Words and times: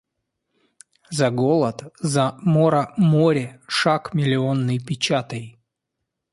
За 1.17 1.29
голод, 1.39 1.79
за 2.13 2.25
мора 2.53 2.83
море 2.97 3.59
шаг 3.77 4.13
миллионный 4.15 4.79
печатай! 4.79 5.45